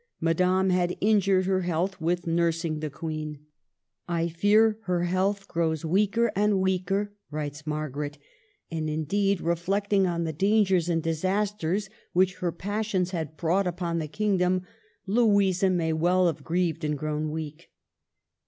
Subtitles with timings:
[0.19, 3.45] Madame had injured her health with nursing the Queen."
[4.07, 8.17] I fear her health grows weaker and weaker," writes Margaret.
[8.71, 14.07] And indeed, reflecting on the dangers and disasters which her passions had brought upon the
[14.07, 14.63] kingdom,
[15.05, 17.69] Louisa may well have grieved and grown weak.